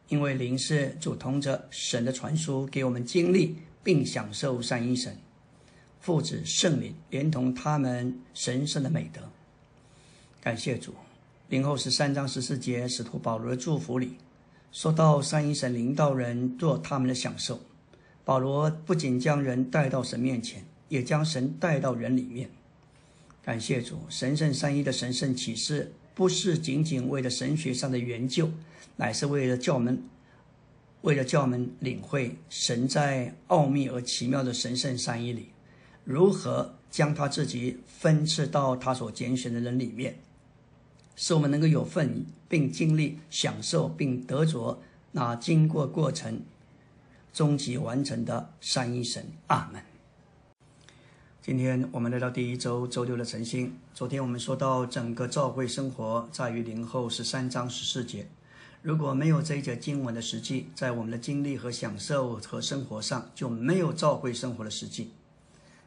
[0.07, 5.18] 因为灵是主同着神的传输，给我们经历并享受三一神、
[5.99, 9.20] 父子、圣灵，连同他们神圣的美德。
[10.39, 10.95] 感谢主。
[11.49, 14.16] 灵后十三章十四节，使徒保罗的祝福里。
[14.72, 17.59] 说到三一神领导人做他们的享受，
[18.24, 22.49] 保罗不仅将人带到神面前，也将神带到人里面。
[23.43, 28.49] 感谢主，神圣三一的神圣启示不是仅仅为了神学上的研究，
[28.97, 30.03] 乃是为了教门，
[31.01, 35.49] 为了教门领会神在奥秘而奇妙的神圣善意里，
[36.03, 40.16] 如何将他自己分赐到他所拣选的人里面。
[41.16, 46.41] 使我们能够有份，并经历、享受并得着那经过过程、
[47.32, 49.26] 终极完成的三一神。
[49.47, 49.92] 阿门。
[51.45, 53.75] 今天我们来到第一周周六的晨星。
[53.93, 58.25] 昨天我们说到整个教会生活在于灵后十三章十四节。
[58.81, 65.11] 如果没有这一节经文的实际，在我们的经历和享受和生活上就没有教会生活的实际。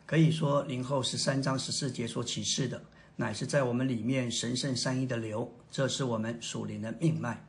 [0.05, 2.83] 可以说，灵后十三章十四节所启示的，
[3.17, 7.47] 乃是在我们里面神圣三一的流，这是我们属灵的命脉。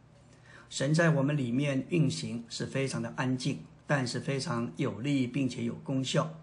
[0.70, 6.34] 神在我们里面运行是非常的安静，但是非常有力，并且有功效。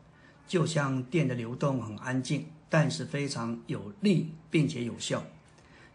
[0.47, 5.25] 就像电的流动很安静，但是非常有力，并且有效。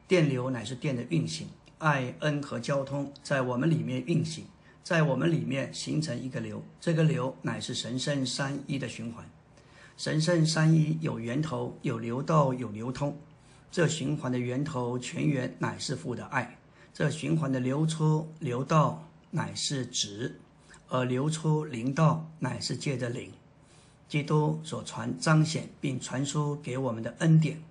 [0.07, 1.47] 电流乃是电的运行，
[1.77, 4.45] 爱恩和交通在我们里面运行，
[4.83, 6.63] 在我们里面形成一个流。
[6.81, 9.23] 这个流乃是神圣三一的循环。
[9.97, 13.15] 神圣三一有源头，有流道，有流通。
[13.71, 16.57] 这循环的源头泉源乃是父的爱，
[16.91, 20.39] 这循环的流出流道乃是子，
[20.87, 23.31] 而流出灵道乃是借着灵。
[24.09, 27.61] 基督所传彰显并传输给我们的恩典，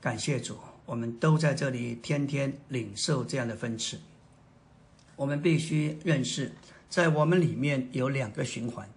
[0.00, 3.96] 感谢主，我们都在这里天天领受这样的分赐。
[5.14, 6.50] 我们必须认识，
[6.90, 8.88] 在我们里面有两个循环，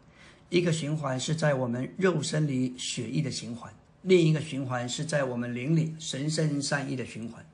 [0.50, 7.46] 一个循环是在我们肉身里血液的循环，另一个循环是在我们灵里神圣善意的循环。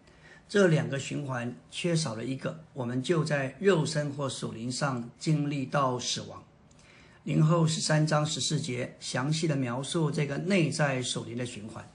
[0.48, 6.42] 这两个循环缺少了一个，我们就在肉身或属灵上经历到死亡。
[7.24, 11.90] 零后十三章十四节详细的描述这个内在属灵的循环，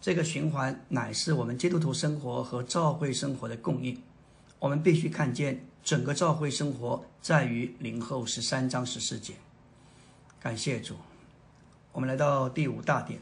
[0.00, 4.00] 这个循环乃是我们基督徒生活和教会生活的供应。
[4.58, 9.34] 我们必须看见整个教会生活在于零后十三章十四节。
[10.40, 10.94] 感谢主，
[11.92, 13.20] 我们来到第五大点，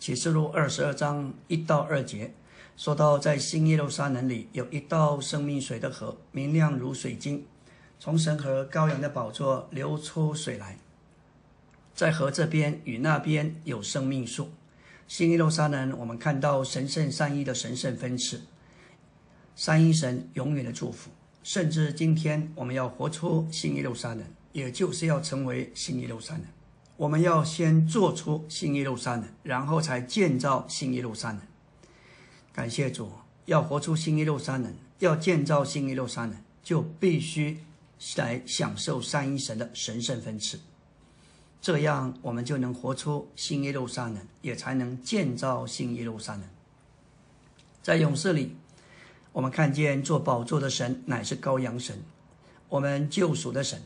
[0.00, 2.34] 启示录二十二章一到二节，
[2.76, 7.46] 说到在新耶路撒冷里有一道生命水的河，明亮如水晶。
[8.04, 10.76] 从神和羔羊的宝座流出水来，
[11.94, 14.50] 在河这边与那边有生命树。
[15.06, 18.42] 新耶路撒冷，我们看到神圣三一的神圣分赐，
[19.54, 21.12] 三一神永远的祝福。
[21.44, 26.42] 甚至今天我们要活出新耶路撒冷，也就是要成为新耶路撒冷。
[26.96, 31.40] 我们要先做出新耶路撒冷，然后才建造新耶路撒冷。
[32.52, 33.12] 感谢主，
[33.44, 36.34] 要活出新耶路撒冷，要建造新耶路撒冷，
[36.64, 37.58] 就必须。
[38.16, 40.58] 来享受三一神的神圣分赐，
[41.60, 46.42] 这样我们就能活出新耶路撒冷，也才能建造新耶路撒冷。
[47.82, 48.56] 在勇士里，
[49.32, 52.02] 我们看见做宝座的神乃是羔羊神，
[52.68, 53.80] 我们救赎的神，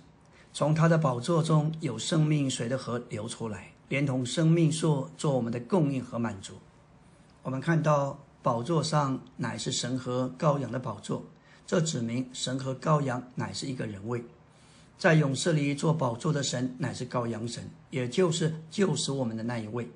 [0.53, 6.55] 从他的宝座中有生命水的河流出来，连同生命树做我们的供应和满足。
[7.43, 11.25] 我们看到宝座上乃是神和羔羊的宝座。
[11.67, 14.23] 这指明神和羔羊乃是一个人位，
[14.97, 19.91] 在勇士里做宝座的神乃是羔羊神，也就是救赎我们的那一位。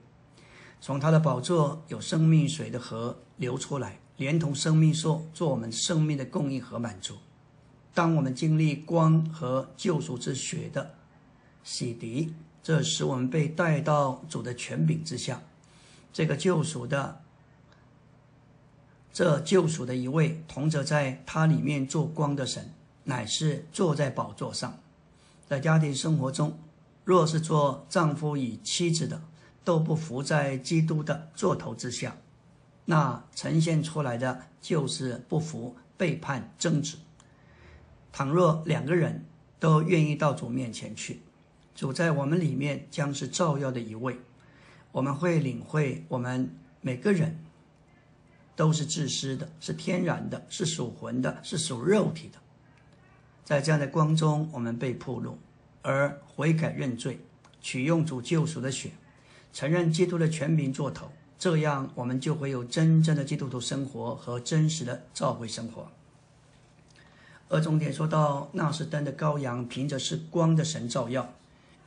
[0.81, 7.15] 从他的宝座有生命水的河流出来，连同生命树做我们生命的供应和满足。
[7.95, 10.95] 当我们经历光和救赎之血的
[11.63, 12.33] 洗涤，
[12.65, 15.41] 这使我们被带到主的权柄之下。
[16.13, 17.20] 这个救赎的。
[19.13, 22.73] 这救赎的一位同着在他里面做光的神，
[23.05, 24.79] 乃是坐在宝座上。
[25.49, 26.57] 在家庭生活中，
[27.05, 29.21] 若是做丈夫与妻子的
[29.65, 32.17] 都不服在基督的座头之下，
[32.85, 36.97] 那呈现出来的就是不服、背叛、争执。
[38.13, 39.25] 倘若两个人
[39.59, 41.21] 都愿意到主面前去，
[41.75, 44.17] 主在我们里面将是照耀的一位，
[44.93, 46.49] 我们会领会我们
[46.81, 47.45] 每个人。
[48.57, 52.39] 都是自私的，是天然的，是属魂的，是属肉体的。
[53.45, 55.39] 在这样的光中，我们被破露，
[55.83, 57.21] 而悔改认罪，
[57.61, 58.91] 取用主救赎的血，
[59.53, 65.89] 承认基督的全名做头，这样我们就会有真正的基督徒生活和真实的召会生活。
[67.49, 71.35] 而重点说到，那是灯的羔羊，凭着是光的神照耀，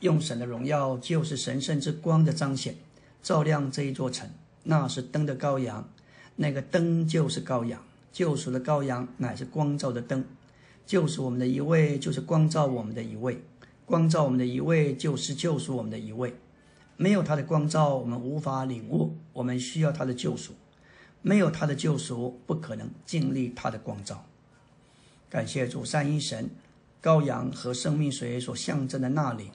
[0.00, 2.76] 用神的荣耀，就是神圣之光的彰显，
[3.22, 4.28] 照亮这一座城。
[4.64, 5.88] 那是灯的羔羊。
[6.36, 7.82] 那个灯就是羔羊，
[8.12, 10.24] 救赎的羔羊乃是光照的灯，
[10.84, 13.42] 救赎我们的一位就是光照我们的一位，
[13.86, 16.34] 光照我们的一位就是救赎我们的一位。
[16.96, 20.52] 没有他的光照，我们无法领悟，我们需要他的救赎。
[21.22, 24.26] 没有他的救赎，不可能经历他的光照。
[25.30, 26.50] 感谢主三一神，
[27.02, 29.50] 羔羊和生命水所象征的那里，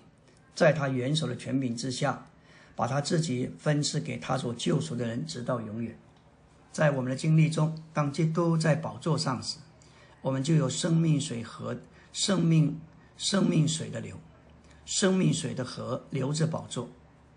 [0.56, 2.26] 在他元首的权柄之下，
[2.76, 5.96] 把他自己分赐给他所救赎的人，直到永远。
[6.72, 9.58] 在我们的经历中，当基督在宝座上时，
[10.22, 11.78] 我们就有生命水和
[12.14, 12.80] 生命
[13.18, 14.16] 生命水的流，
[14.86, 16.90] 生命水的河流着宝座，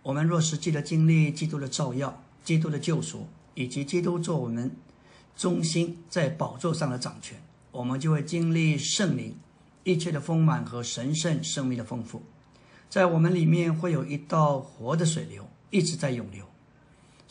[0.02, 4.70] 我们若实际的经历基督的照耀、基督的救赎，以及基督做我们
[5.36, 9.34] 中心在宝座上的掌权，我们就会经历圣灵
[9.82, 12.22] 一切的丰满和神圣生命的丰富。
[12.88, 16.44] 在我们里面会有一道活的水流，一直在涌流。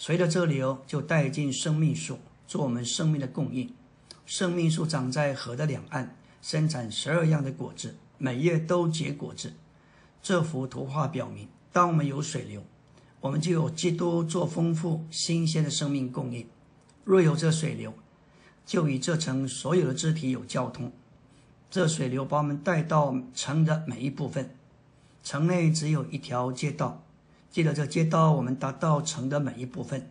[0.03, 3.71] 随着这流，就带进生命树，做我们生命的供应。
[4.25, 9.53] 生命树长在河的两岸，生产十二样的果子，每月都结果子。
[10.19, 12.63] 这幅图画表明，当我们有水流，
[13.19, 16.47] 我们就有基督做丰富新鲜的生命供应。
[17.03, 17.93] 若有这水流，
[18.65, 20.91] 就与这城所有的肢体有交通。
[21.69, 24.49] 这水流把我们带到城的每一部分。
[25.21, 27.03] 城内只有一条街道。
[27.51, 30.09] 记得这街道，我们达到城的每一部分。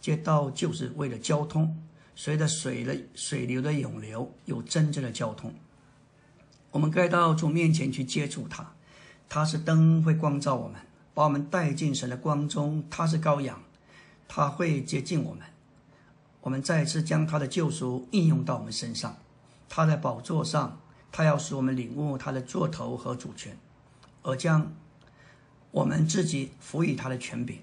[0.00, 1.76] 街道就是为了交通，
[2.16, 5.52] 随着水的水流的涌流，有真正的交通。
[6.70, 8.72] 我们该到主面前去接触它，
[9.28, 10.80] 它是灯，会光照我们，
[11.12, 12.82] 把我们带进神的光中。
[12.88, 13.60] 它是羔羊，
[14.26, 15.42] 它会接近我们。
[16.40, 19.14] 我们再次将他的救赎应用到我们身上。
[19.68, 20.80] 他在宝座上，
[21.12, 23.58] 他要使我们领悟他的座头和主权，
[24.22, 24.72] 而将。
[25.78, 27.58] 我们自己赋予他的权柄，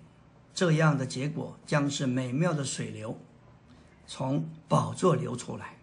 [0.53, 3.19] 这样的结果将是美妙的水流
[4.07, 5.75] 从宝座流出来。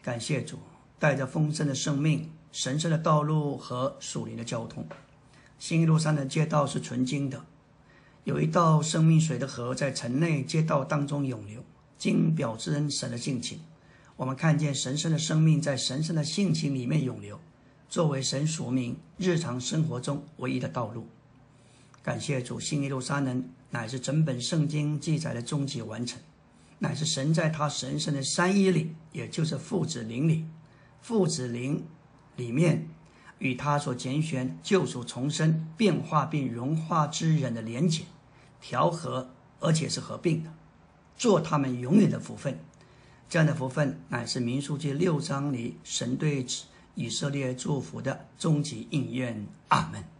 [0.00, 0.60] 感谢主，
[1.00, 4.86] 带着丰盛的生命、神圣的道路和属灵的交通。
[5.58, 7.44] 新一路山的街道是纯净的，
[8.22, 11.64] 有一道生命水的河在城内街道当中涌流，
[11.98, 13.58] 金表之神的性情。
[14.14, 17.40] 我们看见神圣的生命在神圣的性情里面涌流。
[17.92, 21.06] 作为神属名日常生活中唯一的道路，
[22.02, 26.18] 感谢主，新耶路撒冷乃是整本圣经记载的终极完成，
[26.78, 30.46] 乃是神在他神圣的三一里，也就是父子灵里，
[31.02, 31.84] 父子灵
[32.36, 32.88] 里面
[33.40, 38.04] 与他所拣选救赎重生变化并融化之人的连结
[38.58, 39.28] 调和，
[39.60, 40.50] 而且是合并的，
[41.18, 42.58] 做他们永远的福分。
[43.28, 46.46] 这样的福分乃是民数记六章里神对。
[46.94, 50.11] 以色列祝福的终极应验，阿门。